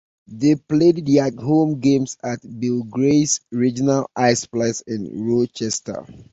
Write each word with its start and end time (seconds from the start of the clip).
They 0.33 0.55
played 0.55 1.05
their 1.05 1.29
home 1.29 1.79
games 1.79 2.17
at 2.23 2.39
Bill 2.59 2.81
Gray's 2.81 3.39
Regional 3.51 4.09
Iceplex 4.17 4.81
in 4.87 5.27
Rochester. 5.27 6.07